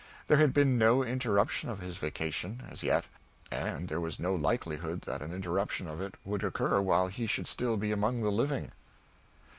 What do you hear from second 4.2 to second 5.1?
likelihood